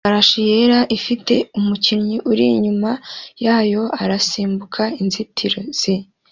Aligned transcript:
Ifarashi 0.03 0.39
yera 0.49 0.79
ifite 0.97 1.33
umukinnyi 1.59 2.17
uri 2.31 2.43
inyuma 2.53 2.91
yayo 3.45 3.83
irasimbuka 4.03 4.83
inzitizi 5.01 5.93